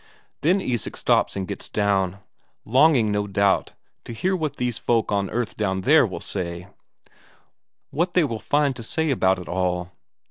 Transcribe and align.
Then 0.41 0.61
Isak 0.61 0.97
stops 0.97 1.35
and 1.35 1.47
gets 1.47 1.69
down. 1.69 2.21
Longing, 2.65 3.11
no 3.11 3.27
doubt, 3.27 3.73
to 4.05 4.13
hear 4.13 4.35
what 4.35 4.55
these 4.57 4.79
folk 4.79 5.11
on 5.11 5.29
earth 5.29 5.55
down 5.55 5.81
there 5.81 6.07
will 6.07 6.19
say; 6.19 6.69
what 7.91 8.15
they 8.15 8.23
will 8.23 8.39
find 8.39 8.75
to 8.77 8.81
say 8.81 9.11
about 9.11 9.37
it 9.37 9.47
all. 9.47 9.91